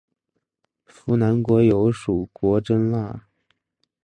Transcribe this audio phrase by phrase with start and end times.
[0.87, 3.27] 扶南国有属国真腊。